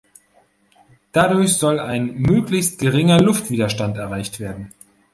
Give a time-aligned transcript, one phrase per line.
[1.11, 4.73] Dadurch soll ein möglichst geringer Luftwiderstand erreicht werden.